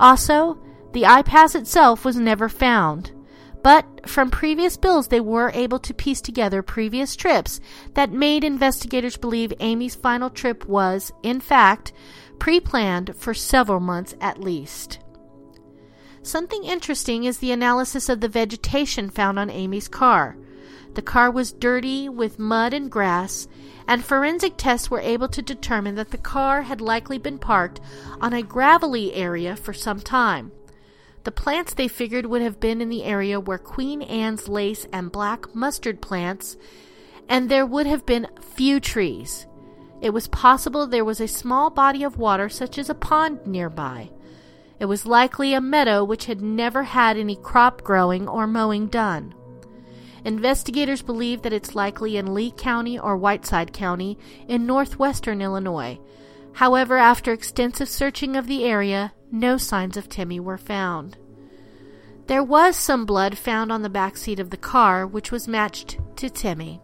Also, 0.00 0.58
the 0.92 1.06
I-Pass 1.06 1.54
itself 1.54 2.04
was 2.04 2.16
never 2.16 2.48
found. 2.48 3.12
But 3.62 4.08
from 4.08 4.30
previous 4.30 4.76
bills, 4.76 5.08
they 5.08 5.20
were 5.20 5.52
able 5.54 5.78
to 5.80 5.94
piece 5.94 6.20
together 6.20 6.62
previous 6.62 7.14
trips 7.14 7.60
that 7.94 8.10
made 8.10 8.42
investigators 8.42 9.16
believe 9.16 9.52
Amy's 9.60 9.94
final 9.94 10.30
trip 10.30 10.66
was, 10.66 11.12
in 11.22 11.40
fact, 11.40 11.92
pre 12.40 12.58
planned 12.58 13.14
for 13.16 13.32
several 13.32 13.78
months 13.78 14.14
at 14.20 14.40
least. 14.40 14.98
Something 16.22 16.64
interesting 16.64 17.24
is 17.24 17.38
the 17.38 17.52
analysis 17.52 18.08
of 18.08 18.20
the 18.20 18.28
vegetation 18.28 19.10
found 19.10 19.38
on 19.38 19.50
Amy's 19.50 19.88
car. 19.88 20.36
The 20.94 21.02
car 21.02 21.30
was 21.30 21.52
dirty 21.52 22.08
with 22.08 22.38
mud 22.38 22.74
and 22.74 22.90
grass, 22.90 23.48
and 23.88 24.04
forensic 24.04 24.54
tests 24.56 24.90
were 24.90 25.00
able 25.00 25.28
to 25.28 25.40
determine 25.40 25.94
that 25.94 26.10
the 26.10 26.18
car 26.18 26.62
had 26.62 26.80
likely 26.80 27.18
been 27.18 27.38
parked 27.38 27.80
on 28.20 28.32
a 28.32 28.42
gravelly 28.42 29.14
area 29.14 29.56
for 29.56 29.72
some 29.72 30.00
time. 30.00 30.52
The 31.24 31.32
plants 31.32 31.74
they 31.74 31.88
figured 31.88 32.26
would 32.26 32.42
have 32.42 32.60
been 32.60 32.80
in 32.80 32.88
the 32.88 33.04
area 33.04 33.38
where 33.40 33.58
Queen 33.58 34.02
Anne's 34.02 34.48
lace 34.48 34.86
and 34.92 35.12
black 35.12 35.54
mustard 35.54 36.02
plants, 36.02 36.56
and 37.28 37.48
there 37.48 37.64
would 37.64 37.86
have 37.86 38.04
been 38.04 38.28
few 38.40 38.80
trees. 38.80 39.46
It 40.00 40.10
was 40.10 40.26
possible 40.28 40.86
there 40.86 41.04
was 41.04 41.20
a 41.20 41.28
small 41.28 41.70
body 41.70 42.02
of 42.02 42.18
water, 42.18 42.48
such 42.48 42.76
as 42.76 42.90
a 42.90 42.94
pond, 42.94 43.46
nearby. 43.46 44.10
It 44.80 44.86
was 44.86 45.06
likely 45.06 45.54
a 45.54 45.60
meadow 45.60 46.02
which 46.02 46.24
had 46.24 46.42
never 46.42 46.82
had 46.82 47.16
any 47.16 47.36
crop 47.36 47.82
growing 47.82 48.26
or 48.28 48.48
mowing 48.48 48.88
done. 48.88 49.32
Investigators 50.24 51.02
believe 51.02 51.42
that 51.42 51.52
it's 51.52 51.74
likely 51.74 52.16
in 52.16 52.32
Lee 52.32 52.52
County 52.52 52.98
or 52.98 53.16
Whiteside 53.16 53.72
County 53.72 54.16
in 54.46 54.66
northwestern 54.66 55.42
Illinois. 55.42 55.98
However, 56.54 56.96
after 56.96 57.32
extensive 57.32 57.88
searching 57.88 58.36
of 58.36 58.46
the 58.46 58.64
area, 58.64 59.12
no 59.32 59.56
signs 59.56 59.96
of 59.96 60.08
Timmy 60.08 60.38
were 60.38 60.58
found. 60.58 61.16
There 62.28 62.42
was 62.42 62.76
some 62.76 63.04
blood 63.04 63.36
found 63.36 63.72
on 63.72 63.82
the 63.82 63.90
back 63.90 64.16
seat 64.16 64.38
of 64.38 64.50
the 64.50 64.56
car, 64.56 65.06
which 65.06 65.32
was 65.32 65.48
matched 65.48 65.98
to 66.16 66.30
Timmy. 66.30 66.80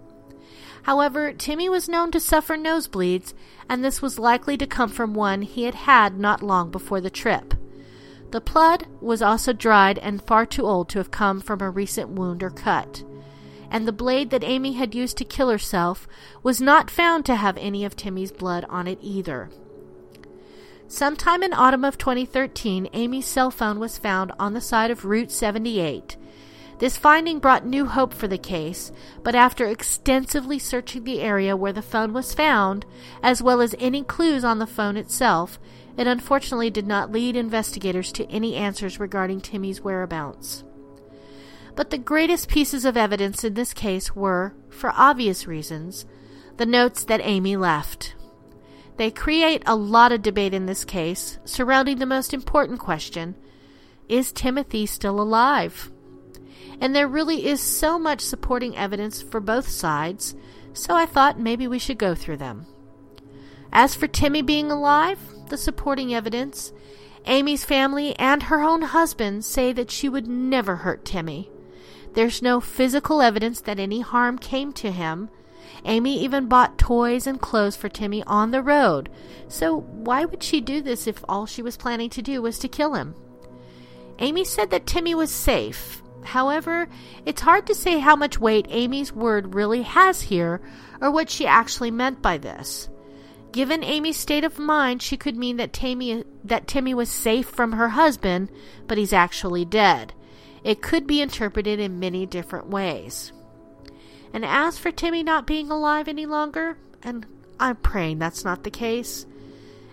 However, 0.83 1.33
Timmy 1.33 1.68
was 1.68 1.88
known 1.88 2.11
to 2.12 2.21
suffer 2.21 2.57
nosebleeds, 2.57 3.35
and 3.68 3.85
this 3.85 4.02
was 4.02 4.18
likely 4.18 4.57
to 4.57 4.66
come 4.66 4.88
from 4.88 5.14
one 5.14 5.42
he 5.42 5.64
had 5.64 5.75
had 5.75 6.18
not 6.18 6.42
long 6.42 6.71
before 6.71 7.00
the 7.00 7.11
trip. 7.11 7.54
The 8.30 8.40
blood 8.40 8.87
was 9.00 9.23
also 9.23 9.52
dried 9.52 9.99
and 9.99 10.23
far 10.23 10.45
too 10.45 10.66
old 10.66 10.88
to 10.90 10.99
have 10.99 11.11
come 11.11 11.40
from 11.40 11.61
a 11.61 11.71
recent 11.71 12.11
wound 12.11 12.42
or 12.42 12.50
cut 12.50 13.04
and 13.71 13.87
the 13.87 13.93
blade 13.93 14.31
that 14.31 14.45
Amy 14.45 14.73
had 14.73 14.95
used 14.95 15.17
to 15.19 15.25
kill 15.25 15.51
herself 15.51 16.09
was 16.43 16.61
not 16.61 16.91
found 16.91 17.25
to 17.27 17.37
have 17.37 17.57
any 17.59 17.85
of 17.85 17.97
Timmy's 17.97 18.33
blood 18.33 18.65
on 18.69 18.87
it 18.87 18.99
either. 19.03 19.51
Sometime 20.87 21.43
in 21.43 21.53
autumn 21.53 21.85
of 21.85 21.99
2013, 21.99 22.89
Amy's 22.95 23.27
cell 23.27 23.51
phone 23.51 23.79
was 23.79 23.99
found 23.99 24.33
on 24.39 24.55
the 24.55 24.61
side 24.61 24.91
of 24.91 25.05
Route 25.05 25.31
78. 25.31 26.17
This 26.79 26.97
finding 26.97 27.41
brought 27.41 27.67
new 27.67 27.87
hope 27.87 28.15
for 28.15 28.29
the 28.29 28.39
case, 28.39 28.93
but 29.23 29.35
after 29.35 29.67
extensively 29.67 30.59
searching 30.59 31.05
the 31.05 31.21
area 31.21 31.57
where 31.57 31.73
the 31.73 31.83
phone 31.83 32.13
was 32.13 32.33
found, 32.33 32.87
as 33.23 33.43
well 33.43 33.61
as 33.61 33.75
any 33.79 34.03
clues 34.03 34.45
on 34.45 34.61
the 34.61 34.67
phone 34.67 34.97
itself, 34.97 35.59
it 35.97 36.07
unfortunately 36.07 36.71
did 36.71 36.87
not 36.87 37.11
lead 37.11 37.37
investigators 37.37 38.13
to 38.13 38.31
any 38.31 38.55
answers 38.55 39.01
regarding 39.01 39.41
Timmy's 39.41 39.83
whereabouts. 39.83 40.63
But 41.79 41.91
the 41.91 41.99
greatest 41.99 42.49
pieces 42.49 42.85
of 42.85 42.97
evidence 42.97 43.45
in 43.45 43.55
this 43.55 43.73
case 43.73 44.17
were, 44.17 44.53
for 44.69 44.91
obvious 44.97 45.47
reasons, 45.47 46.07
the 46.57 46.67
notes 46.67 47.05
that 47.05 47.21
Amy 47.23 47.57
left. 47.57 48.17
They 48.97 49.13
create 49.13 49.63
a 49.65 49.77
lot 49.77 50.11
of 50.11 50.21
debate 50.21 50.53
in 50.53 50.67
this 50.67 50.85
case 50.85 51.39
surrounding 51.45 51.99
the 51.99 52.05
most 52.05 52.35
important 52.35 52.81
question 52.81 53.37
Is 54.09 54.33
Timothy 54.33 54.87
still 54.87 55.21
alive? 55.21 55.93
And 56.81 56.97
there 56.97 57.07
really 57.07 57.47
is 57.47 57.61
so 57.61 57.97
much 57.97 58.23
supporting 58.23 58.77
evidence 58.77 59.23
for 59.23 59.39
both 59.39 59.69
sides, 59.69 60.35
so 60.73 60.97
I 60.97 61.07
thought 61.07 61.39
maybe 61.39 61.69
we 61.69 61.79
should 61.79 61.97
go 61.97 62.17
through 62.17 62.39
them. 62.39 62.67
As 63.73 63.95
for 63.95 64.09
Timmy 64.09 64.43
being 64.43 64.73
alive, 64.73 65.21
the 65.49 65.57
supporting 65.57 66.13
evidence, 66.13 66.73
Amy's 67.27 67.65
family 67.65 68.19
and 68.19 68.43
her 68.43 68.63
own 68.63 68.83
husband 68.83 69.45
say 69.45 69.73
that 69.75 69.93
she 69.93 70.09
would 70.09 70.27
never 70.27 70.75
hurt 70.75 71.05
Timmy. 71.05 71.53
There's 72.19 72.43
no 72.43 72.59
physical 72.59 73.23
evidence 73.23 73.61
that 73.61 73.79
any 73.79 74.01
harm 74.01 74.39
came 74.39 74.73
to 74.73 74.91
him. 74.91 75.31
Amy 75.85 76.21
even 76.21 76.49
bought 76.49 76.77
toys 76.77 77.29
and 77.29 77.41
clothes 77.41 77.77
for 77.77 77.89
Timmy 77.89 78.25
on 78.25 78.51
the 78.51 78.61
road. 78.61 79.09
So 79.47 79.83
why 79.83 80.25
would 80.25 80.43
she 80.43 80.61
do 80.61 80.83
this 80.83 81.07
if 81.07 81.25
all 81.29 81.47
she 81.47 81.63
was 81.63 81.77
planning 81.77 82.11
to 82.11 82.21
do 82.21 82.43
was 82.43 82.59
to 82.59 82.67
kill 82.67 82.95
him? 82.95 83.15
Amy 84.19 84.43
said 84.45 84.71
that 84.71 84.85
Timmy 84.85 85.15
was 85.15 85.31
safe. 85.31 86.03
However, 86.25 86.89
it's 87.25 87.43
hard 87.43 87.69
to 87.69 87.75
say 87.77 88.01
how 88.01 88.17
much 88.17 88.41
weight 88.41 88.67
Amy's 88.69 89.13
word 89.13 89.55
really 89.55 89.83
has 89.83 90.23
here 90.23 90.61
or 91.01 91.13
what 91.13 91.31
she 91.31 91.47
actually 91.47 91.93
meant 91.93 92.21
by 92.21 92.37
this. 92.37 92.89
Given 93.53 93.85
Amy's 93.85 94.17
state 94.17 94.43
of 94.43 94.59
mind, 94.59 95.03
she 95.03 95.17
could 95.17 95.37
mean 95.37 95.57
that 95.59 95.73
Timmy, 95.73 96.25
that 96.43 96.67
Timmy 96.67 96.95
was 96.95 97.11
safe 97.11 97.47
from 97.47 97.75
her 97.75 97.91
husband, 97.91 98.51
but 98.89 98.99
he's 98.99 99.13
actually 99.13 99.65
dead. 99.65 100.15
It 100.65 100.83
could 100.83 101.07
be 101.07 101.21
interpreted 101.21 101.81
in 101.81 102.00
many 102.00 102.27
different 102.27 102.69
ways. 102.69 103.33
And 104.33 104.45
as 104.45 104.79
for 104.79 104.91
Timmy 104.91 105.23
not 105.23 105.47
being 105.47 105.71
alive 105.71 106.09
any 106.09 106.27
longer, 106.27 106.79
and 107.03 107.27
I'm 107.59 107.77
praying 107.77 108.19
that's 108.19 108.45
not 108.45 108.65
the 108.65 108.71
case, 108.71 109.27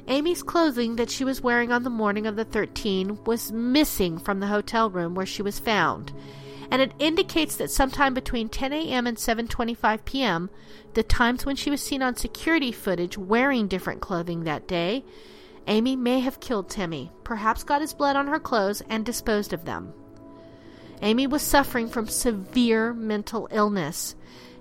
Amy's 0.07 0.43
clothing 0.43 0.97
that 0.97 1.09
she 1.09 1.23
was 1.23 1.41
wearing 1.41 1.71
on 1.71 1.83
the 1.83 1.89
morning 1.89 2.27
of 2.27 2.35
the 2.35 2.45
13th 2.45 3.25
was 3.25 3.51
missing 3.51 4.19
from 4.19 4.39
the 4.39 4.47
hotel 4.47 4.89
room 4.89 5.15
where 5.15 5.25
she 5.25 5.41
was 5.41 5.57
found, 5.57 6.13
and 6.69 6.81
it 6.81 6.93
indicates 6.99 7.55
that 7.55 7.71
sometime 7.71 8.13
between 8.13 8.49
10 8.49 8.71
a.m. 8.73 9.07
and 9.07 9.17
7:25 9.17 10.05
p.m., 10.05 10.49
the 10.93 11.03
times 11.03 11.45
when 11.45 11.55
she 11.55 11.71
was 11.71 11.81
seen 11.81 12.03
on 12.03 12.15
security 12.15 12.71
footage 12.71 13.17
wearing 13.17 13.67
different 13.67 14.01
clothing 14.01 14.43
that 14.43 14.67
day, 14.67 15.03
Amy 15.67 15.95
may 15.95 16.19
have 16.19 16.39
killed 16.39 16.69
Timmy, 16.69 17.11
perhaps 17.23 17.63
got 17.63 17.81
his 17.81 17.93
blood 17.93 18.15
on 18.15 18.27
her 18.27 18.39
clothes 18.39 18.83
and 18.89 19.03
disposed 19.03 19.53
of 19.53 19.65
them. 19.65 19.93
Amy 21.01 21.27
was 21.27 21.41
suffering 21.41 21.87
from 21.87 22.07
severe 22.07 22.93
mental 22.93 23.47
illness. 23.51 24.15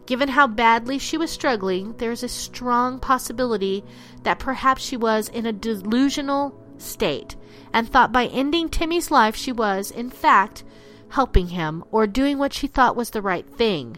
Given 0.07 0.29
how 0.29 0.47
badly 0.47 0.99
she 0.99 1.17
was 1.17 1.31
struggling, 1.31 1.95
there 1.97 2.13
is 2.13 2.23
a 2.23 2.29
strong 2.29 2.99
possibility 2.99 3.85
that 4.23 4.39
perhaps 4.39 4.83
she 4.83 4.97
was 4.97 5.29
in 5.29 5.47
a 5.47 5.53
delusional 5.53 6.55
state 6.79 7.37
and 7.73 7.89
thought 7.89 8.13
by 8.13 8.27
ending 8.27 8.69
Timmy's 8.69 9.11
life 9.11 9.35
she 9.35 9.53
was, 9.53 9.91
in 9.91 10.11
fact, 10.11 10.65
helping 11.11 11.49
him 11.49 11.85
or 11.91 12.07
doing 12.07 12.39
what 12.39 12.53
she 12.53 12.67
thought 12.67 12.97
was 12.97 13.11
the 13.11 13.23
right 13.23 13.49
thing. 13.49 13.97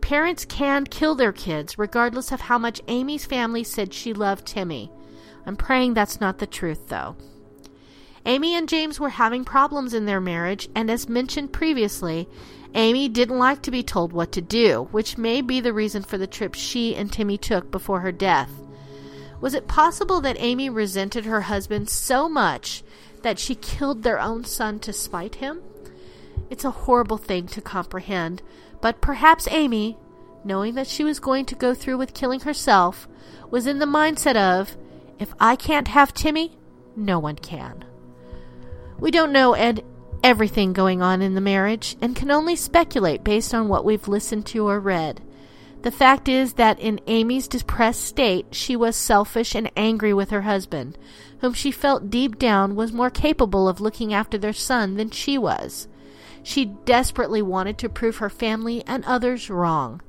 Parents 0.00 0.44
can 0.44 0.84
kill 0.84 1.14
their 1.14 1.32
kids 1.32 1.78
regardless 1.78 2.32
of 2.32 2.42
how 2.42 2.58
much 2.58 2.82
Amy's 2.88 3.24
family 3.24 3.64
said 3.64 3.94
she 3.94 4.12
loved 4.12 4.46
Timmy. 4.46 4.90
I'm 5.46 5.56
praying 5.56 5.94
that's 5.94 6.20
not 6.20 6.38
the 6.38 6.46
truth, 6.46 6.88
though. 6.88 7.16
Amy 8.24 8.54
and 8.54 8.68
James 8.68 9.00
were 9.00 9.08
having 9.08 9.44
problems 9.44 9.94
in 9.94 10.06
their 10.06 10.20
marriage, 10.20 10.68
and 10.74 10.90
as 10.90 11.08
mentioned 11.08 11.52
previously, 11.52 12.28
Amy 12.74 13.08
didn't 13.08 13.38
like 13.38 13.62
to 13.62 13.70
be 13.70 13.82
told 13.82 14.12
what 14.12 14.32
to 14.32 14.40
do, 14.40 14.88
which 14.92 15.18
may 15.18 15.42
be 15.42 15.60
the 15.60 15.72
reason 15.72 16.02
for 16.02 16.16
the 16.16 16.26
trip 16.26 16.54
she 16.54 16.94
and 16.94 17.12
Timmy 17.12 17.36
took 17.36 17.70
before 17.70 18.00
her 18.00 18.12
death. 18.12 18.50
Was 19.40 19.54
it 19.54 19.66
possible 19.66 20.20
that 20.20 20.36
Amy 20.38 20.70
resented 20.70 21.24
her 21.24 21.42
husband 21.42 21.90
so 21.90 22.28
much 22.28 22.84
that 23.22 23.38
she 23.38 23.56
killed 23.56 24.02
their 24.02 24.20
own 24.20 24.44
son 24.44 24.78
to 24.80 24.92
spite 24.92 25.36
him? 25.36 25.60
It's 26.48 26.64
a 26.64 26.70
horrible 26.70 27.18
thing 27.18 27.48
to 27.48 27.60
comprehend, 27.60 28.40
but 28.80 29.00
perhaps 29.00 29.48
Amy, 29.50 29.98
knowing 30.44 30.74
that 30.76 30.86
she 30.86 31.02
was 31.02 31.18
going 31.18 31.44
to 31.46 31.54
go 31.56 31.74
through 31.74 31.98
with 31.98 32.14
killing 32.14 32.40
herself, 32.40 33.08
was 33.50 33.66
in 33.66 33.80
the 33.80 33.86
mindset 33.86 34.36
of, 34.36 34.76
if 35.18 35.34
I 35.40 35.56
can't 35.56 35.88
have 35.88 36.14
Timmy, 36.14 36.56
no 36.94 37.18
one 37.18 37.36
can. 37.36 37.84
We 39.02 39.10
don't 39.10 39.32
know 39.32 39.54
Ed 39.54 39.84
everything 40.22 40.72
going 40.72 41.02
on 41.02 41.22
in 41.22 41.34
the 41.34 41.40
marriage 41.40 41.96
and 42.00 42.14
can 42.14 42.30
only 42.30 42.54
speculate 42.54 43.24
based 43.24 43.52
on 43.52 43.66
what 43.66 43.84
we've 43.84 44.06
listened 44.06 44.46
to 44.46 44.68
or 44.68 44.78
read. 44.78 45.20
The 45.82 45.90
fact 45.90 46.28
is 46.28 46.52
that 46.52 46.78
in 46.78 47.00
Amy's 47.08 47.48
depressed 47.48 48.04
state, 48.04 48.46
she 48.52 48.76
was 48.76 48.94
selfish 48.94 49.56
and 49.56 49.72
angry 49.76 50.14
with 50.14 50.30
her 50.30 50.42
husband, 50.42 50.96
whom 51.40 51.52
she 51.52 51.72
felt 51.72 52.10
deep 52.10 52.38
down 52.38 52.76
was 52.76 52.92
more 52.92 53.10
capable 53.10 53.68
of 53.68 53.80
looking 53.80 54.14
after 54.14 54.38
their 54.38 54.52
son 54.52 54.94
than 54.94 55.10
she 55.10 55.36
was. 55.36 55.88
She 56.44 56.66
desperately 56.66 57.42
wanted 57.42 57.78
to 57.78 57.88
prove 57.88 58.18
her 58.18 58.30
family 58.30 58.84
and 58.86 59.04
others 59.04 59.50
wrong. 59.50 60.00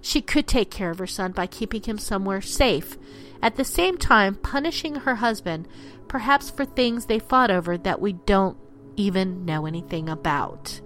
She 0.00 0.22
could 0.22 0.46
take 0.46 0.70
care 0.70 0.90
of 0.90 1.00
her 1.00 1.06
son 1.06 1.32
by 1.32 1.48
keeping 1.48 1.82
him 1.82 1.98
somewhere 1.98 2.40
safe, 2.40 2.96
at 3.42 3.56
the 3.56 3.64
same 3.64 3.96
time 3.96 4.34
punishing 4.34 4.96
her 4.96 5.16
husband, 5.16 5.68
perhaps 6.08 6.50
for 6.50 6.64
things 6.64 7.06
they 7.06 7.18
fought 7.18 7.50
over 7.50 7.78
that 7.78 8.00
we 8.00 8.12
don't 8.12 8.56
even 8.96 9.44
know 9.44 9.66
anything 9.66 10.08
about. 10.08 10.80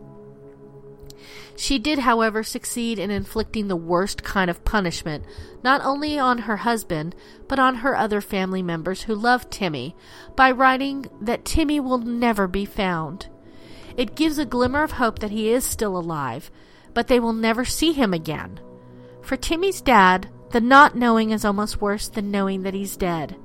She 1.56 1.78
did, 1.78 2.00
however, 2.00 2.42
succeed 2.42 2.98
in 2.98 3.10
inflicting 3.10 3.68
the 3.68 3.76
worst 3.76 4.22
kind 4.22 4.50
of 4.50 4.64
punishment, 4.64 5.24
not 5.62 5.80
only 5.84 6.18
on 6.18 6.38
her 6.38 6.58
husband, 6.58 7.14
but 7.46 7.58
on 7.58 7.76
her 7.76 7.96
other 7.96 8.20
family 8.20 8.62
members 8.62 9.02
who 9.02 9.14
loved 9.14 9.50
Timmy, 9.50 9.94
by 10.34 10.50
writing 10.50 11.06
that 11.20 11.44
Timmy 11.44 11.78
will 11.78 11.98
never 11.98 12.48
be 12.48 12.64
found. 12.64 13.28
It 13.96 14.16
gives 14.16 14.38
a 14.38 14.46
glimmer 14.46 14.82
of 14.82 14.92
hope 14.92 15.18
that 15.18 15.30
he 15.30 15.50
is 15.50 15.64
still 15.64 15.96
alive, 15.96 16.50
but 16.94 17.08
they 17.08 17.20
will 17.20 17.34
never 17.34 17.64
see 17.64 17.92
him 17.92 18.12
again. 18.12 18.58
For 19.20 19.36
Timmy's 19.36 19.80
dad, 19.80 20.28
the 20.52 20.60
not 20.60 20.94
knowing 20.94 21.30
is 21.30 21.44
almost 21.44 21.80
worse 21.80 22.08
than 22.08 22.30
knowing 22.30 22.62
that 22.62 22.74
he's 22.74 22.96
dead. 22.96 23.36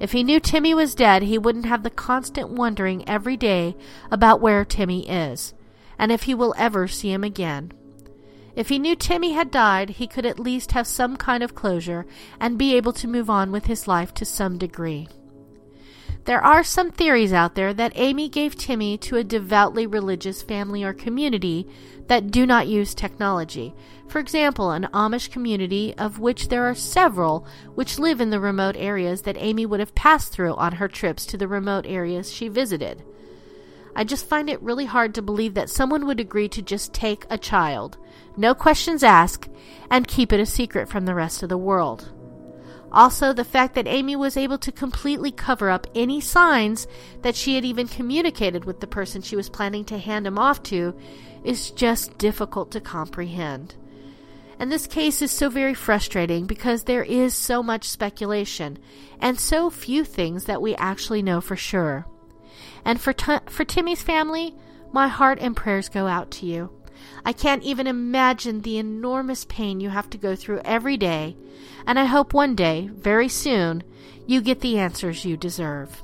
If 0.00 0.12
he 0.12 0.24
knew 0.24 0.40
Timmy 0.40 0.74
was 0.74 0.94
dead, 0.94 1.22
he 1.22 1.38
wouldn't 1.38 1.66
have 1.66 1.82
the 1.82 1.90
constant 1.90 2.50
wondering 2.50 3.08
every 3.08 3.36
day 3.36 3.76
about 4.10 4.40
where 4.40 4.64
Timmy 4.64 5.08
is, 5.08 5.54
and 5.98 6.10
if 6.10 6.24
he 6.24 6.34
will 6.34 6.54
ever 6.56 6.88
see 6.88 7.12
him 7.12 7.22
again. 7.22 7.72
If 8.56 8.68
he 8.68 8.78
knew 8.78 8.94
Timmy 8.94 9.32
had 9.32 9.50
died, 9.50 9.90
he 9.90 10.06
could 10.06 10.24
at 10.24 10.38
least 10.38 10.72
have 10.72 10.86
some 10.86 11.16
kind 11.16 11.42
of 11.42 11.54
closure 11.54 12.06
and 12.40 12.58
be 12.58 12.76
able 12.76 12.92
to 12.94 13.08
move 13.08 13.28
on 13.28 13.50
with 13.50 13.66
his 13.66 13.88
life 13.88 14.14
to 14.14 14.24
some 14.24 14.58
degree. 14.58 15.08
There 16.24 16.42
are 16.42 16.64
some 16.64 16.90
theories 16.90 17.32
out 17.32 17.54
there 17.54 17.74
that 17.74 17.92
Amy 17.96 18.28
gave 18.28 18.56
Timmy 18.56 18.96
to 18.98 19.16
a 19.16 19.24
devoutly 19.24 19.86
religious 19.86 20.42
family 20.42 20.82
or 20.82 20.94
community 20.94 21.66
that 22.06 22.30
do 22.30 22.46
not 22.46 22.66
use 22.66 22.94
technology. 22.94 23.74
For 24.08 24.20
example, 24.20 24.70
an 24.70 24.88
Amish 24.92 25.30
community, 25.30 25.94
of 25.98 26.18
which 26.18 26.48
there 26.48 26.64
are 26.64 26.74
several, 26.74 27.46
which 27.74 27.98
live 27.98 28.20
in 28.20 28.30
the 28.30 28.40
remote 28.40 28.76
areas 28.76 29.22
that 29.22 29.36
Amy 29.38 29.66
would 29.66 29.80
have 29.80 29.94
passed 29.94 30.32
through 30.32 30.54
on 30.54 30.72
her 30.72 30.88
trips 30.88 31.26
to 31.26 31.36
the 31.36 31.48
remote 31.48 31.84
areas 31.86 32.32
she 32.32 32.48
visited. 32.48 33.02
I 33.96 34.04
just 34.04 34.28
find 34.28 34.50
it 34.50 34.62
really 34.62 34.86
hard 34.86 35.14
to 35.14 35.22
believe 35.22 35.54
that 35.54 35.70
someone 35.70 36.06
would 36.06 36.20
agree 36.20 36.48
to 36.50 36.62
just 36.62 36.92
take 36.92 37.26
a 37.30 37.38
child, 37.38 37.96
no 38.36 38.54
questions 38.54 39.02
asked, 39.02 39.48
and 39.90 40.08
keep 40.08 40.32
it 40.32 40.40
a 40.40 40.46
secret 40.46 40.88
from 40.88 41.06
the 41.06 41.14
rest 41.14 41.42
of 41.42 41.48
the 41.48 41.58
world. 41.58 42.12
Also, 42.90 43.32
the 43.32 43.44
fact 43.44 43.74
that 43.74 43.88
Amy 43.88 44.14
was 44.14 44.36
able 44.36 44.58
to 44.58 44.70
completely 44.70 45.32
cover 45.32 45.68
up 45.68 45.86
any 45.94 46.20
signs 46.20 46.86
that 47.22 47.34
she 47.34 47.56
had 47.56 47.64
even 47.64 47.88
communicated 47.88 48.64
with 48.64 48.78
the 48.78 48.86
person 48.86 49.20
she 49.20 49.34
was 49.34 49.48
planning 49.48 49.84
to 49.84 49.98
hand 49.98 50.26
him 50.26 50.38
off 50.38 50.62
to 50.62 50.94
is 51.42 51.72
just 51.72 52.16
difficult 52.18 52.70
to 52.70 52.80
comprehend. 52.80 53.74
And 54.58 54.70
this 54.70 54.86
case 54.86 55.20
is 55.20 55.30
so 55.30 55.48
very 55.48 55.74
frustrating 55.74 56.46
because 56.46 56.84
there 56.84 57.02
is 57.02 57.34
so 57.34 57.62
much 57.62 57.88
speculation 57.88 58.78
and 59.20 59.38
so 59.38 59.70
few 59.70 60.04
things 60.04 60.44
that 60.44 60.62
we 60.62 60.74
actually 60.76 61.22
know 61.22 61.40
for 61.40 61.56
sure. 61.56 62.06
And 62.84 63.00
for, 63.00 63.12
t- 63.12 63.38
for 63.48 63.64
Timmy's 63.64 64.02
family, 64.02 64.54
my 64.92 65.08
heart 65.08 65.38
and 65.40 65.56
prayers 65.56 65.88
go 65.88 66.06
out 66.06 66.30
to 66.32 66.46
you. 66.46 66.70
I 67.24 67.32
can't 67.32 67.62
even 67.62 67.86
imagine 67.86 68.60
the 68.60 68.78
enormous 68.78 69.44
pain 69.46 69.80
you 69.80 69.90
have 69.90 70.10
to 70.10 70.18
go 70.18 70.36
through 70.36 70.60
every 70.64 70.96
day, 70.96 71.36
and 71.86 71.98
I 71.98 72.04
hope 72.04 72.32
one 72.32 72.54
day, 72.54 72.90
very 72.92 73.28
soon, 73.28 73.82
you 74.26 74.40
get 74.40 74.60
the 74.60 74.78
answers 74.78 75.24
you 75.24 75.36
deserve. 75.36 76.02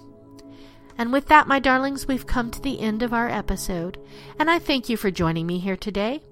And 0.99 1.13
with 1.13 1.27
that, 1.27 1.47
my 1.47 1.59
darlings, 1.59 2.07
we've 2.09 2.27
come 2.27 2.51
to 2.51 2.61
the 2.61 2.81
end 2.81 3.03
of 3.03 3.13
our 3.13 3.29
episode, 3.29 3.99
and 4.39 4.51
I 4.51 4.59
thank 4.59 4.89
you 4.89 4.97
for 4.97 5.11
joining 5.11 5.47
me 5.47 5.59
here 5.59 5.77
today. 5.77 6.23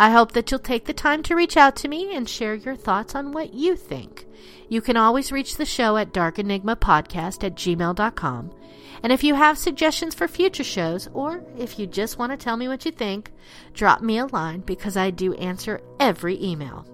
I 0.00 0.08
hope 0.08 0.32
that 0.32 0.50
you'll 0.50 0.60
take 0.60 0.86
the 0.86 0.94
time 0.94 1.22
to 1.24 1.34
reach 1.34 1.58
out 1.58 1.76
to 1.76 1.88
me 1.88 2.16
and 2.16 2.26
share 2.26 2.54
your 2.54 2.74
thoughts 2.74 3.14
on 3.14 3.32
what 3.32 3.52
you 3.52 3.76
think. 3.76 4.24
You 4.66 4.80
can 4.80 4.96
always 4.96 5.30
reach 5.30 5.58
the 5.58 5.66
show 5.66 5.98
at 5.98 6.14
darkenigmapodcast 6.14 7.44
at 7.44 7.54
gmail.com. 7.54 8.50
And 9.02 9.12
if 9.12 9.22
you 9.22 9.34
have 9.34 9.58
suggestions 9.58 10.14
for 10.14 10.26
future 10.26 10.64
shows, 10.64 11.06
or 11.12 11.44
if 11.58 11.78
you 11.78 11.86
just 11.86 12.16
want 12.16 12.32
to 12.32 12.38
tell 12.38 12.56
me 12.56 12.66
what 12.66 12.86
you 12.86 12.92
think, 12.92 13.30
drop 13.74 14.00
me 14.00 14.16
a 14.16 14.24
line 14.24 14.60
because 14.60 14.96
I 14.96 15.10
do 15.10 15.34
answer 15.34 15.82
every 16.00 16.42
email. 16.42 16.86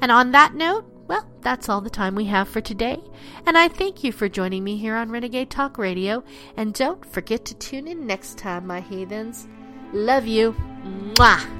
And 0.00 0.10
on 0.10 0.30
that 0.30 0.54
note, 0.54 0.86
well, 1.08 1.30
that's 1.42 1.68
all 1.68 1.82
the 1.82 1.90
time 1.90 2.14
we 2.14 2.24
have 2.24 2.48
for 2.48 2.62
today. 2.62 3.00
And 3.44 3.58
I 3.58 3.68
thank 3.68 4.02
you 4.02 4.12
for 4.12 4.30
joining 4.30 4.64
me 4.64 4.78
here 4.78 4.96
on 4.96 5.10
Renegade 5.10 5.50
Talk 5.50 5.76
Radio. 5.76 6.24
And 6.56 6.72
don't 6.72 7.04
forget 7.04 7.44
to 7.44 7.54
tune 7.56 7.86
in 7.86 8.06
next 8.06 8.38
time, 8.38 8.66
my 8.66 8.80
heathens. 8.80 9.46
Love 9.92 10.26
you. 10.26 10.54
Mwah. 11.16 11.59